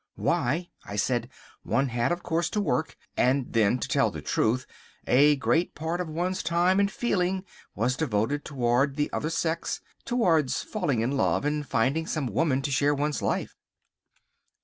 "Why," 0.15 0.71
I 0.83 0.95
said, 0.95 1.29
"one 1.61 1.89
had, 1.89 2.11
of 2.11 2.23
course, 2.23 2.49
to 2.49 2.59
work, 2.59 2.97
and 3.15 3.53
then, 3.53 3.77
to 3.77 3.87
tell 3.87 4.09
the 4.09 4.19
truth, 4.23 4.65
a 5.05 5.35
great 5.35 5.75
part 5.75 6.01
of 6.01 6.09
one's 6.09 6.41
time 6.41 6.79
and 6.79 6.89
feeling 6.89 7.43
was 7.75 7.95
devoted 7.97 8.43
toward 8.43 8.95
the 8.95 9.11
other 9.13 9.29
sex, 9.29 9.79
towards 10.03 10.63
falling 10.63 11.01
in 11.01 11.11
love 11.15 11.45
and 11.45 11.67
finding 11.67 12.07
some 12.07 12.25
woman 12.25 12.63
to 12.63 12.71
share 12.71 12.95
one's 12.95 13.21
life." 13.21 13.55